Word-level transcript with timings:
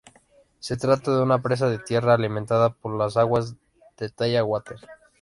Se 0.57 0.77
trata 0.77 1.11
de 1.15 1.21
una 1.21 1.43
presa 1.43 1.69
de 1.69 1.77
tierra 1.77 2.15
alimentada 2.15 2.71
por 2.71 2.97
las 2.97 3.17
aguas 3.17 3.53
del 3.97 4.11
Talla 4.11 4.43
Water. 4.43 4.77